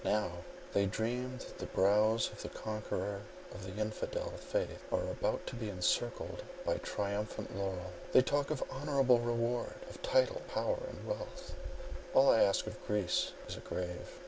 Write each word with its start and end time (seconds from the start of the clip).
Now— 0.03 0.31
they 0.73 0.87
dream 0.87 1.37
that 1.37 1.59
the 1.59 1.67
brows 1.67 2.31
of 2.31 2.41
the 2.41 2.49
conqueror 2.49 3.21
of 3.53 3.63
the 3.63 3.79
infidel 3.79 4.31
faith 4.35 4.83
are 4.91 5.03
about 5.05 5.45
to 5.45 5.55
be 5.55 5.69
encircled 5.69 6.41
by 6.65 6.77
triumphant 6.77 7.55
laurel; 7.55 7.91
they 8.11 8.23
talk 8.23 8.49
of 8.49 8.63
honourable 8.71 9.19
reward, 9.19 9.75
of 9.91 10.01
title, 10.01 10.41
power, 10.51 10.79
and 10.89 11.05
wealth—all 11.05 12.31
I 12.31 12.41
ask 12.41 12.65
of 12.65 12.83
Greece 12.87 13.33
is 13.47 13.57
a 13.57 13.59
grave. 13.59 14.09